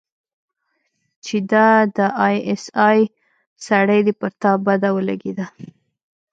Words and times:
چې 1.23 1.35
دا 1.51 1.69
د 1.95 1.97
آى 2.27 2.37
اس 2.51 2.63
آى 2.87 3.01
سړى 3.65 3.99
دى 4.05 4.13
پر 4.19 4.31
تا 4.41 4.51
بده 4.65 4.89
ولګېده. 4.97 5.45